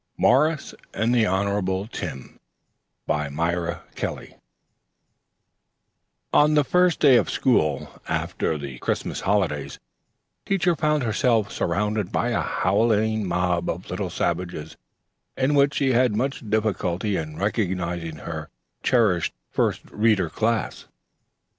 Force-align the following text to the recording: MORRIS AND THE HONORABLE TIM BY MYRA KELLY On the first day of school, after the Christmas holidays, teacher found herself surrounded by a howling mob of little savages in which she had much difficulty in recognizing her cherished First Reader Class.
MORRIS 0.17 0.73
AND 0.95 1.13
THE 1.13 1.27
HONORABLE 1.27 1.85
TIM 1.89 2.39
BY 3.05 3.29
MYRA 3.29 3.81
KELLY 3.93 4.35
On 6.33 6.55
the 6.55 6.63
first 6.63 6.99
day 6.99 7.17
of 7.17 7.29
school, 7.29 8.01
after 8.07 8.57
the 8.57 8.79
Christmas 8.79 9.21
holidays, 9.21 9.77
teacher 10.43 10.75
found 10.75 11.03
herself 11.03 11.51
surrounded 11.51 12.11
by 12.11 12.29
a 12.29 12.41
howling 12.41 13.27
mob 13.27 13.69
of 13.69 13.91
little 13.91 14.09
savages 14.09 14.75
in 15.37 15.53
which 15.53 15.75
she 15.75 15.91
had 15.91 16.15
much 16.15 16.49
difficulty 16.49 17.15
in 17.15 17.37
recognizing 17.37 18.15
her 18.15 18.49
cherished 18.81 19.35
First 19.51 19.81
Reader 19.91 20.31
Class. 20.31 20.87